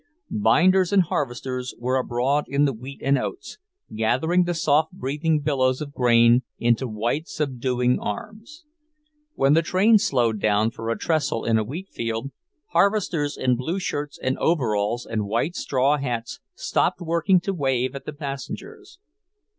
[0.31, 3.59] Binders and harvesters were abroad in the wheat and oats,
[3.93, 8.65] gathering the soft breathing billows of grain into wide, subduing arms.
[9.35, 12.31] When the train slowed down for a trestle in a wheat field,
[12.69, 18.05] harvesters in blue shirts and overalls and wide straw hats stopped working to wave at
[18.07, 18.97] the passengers.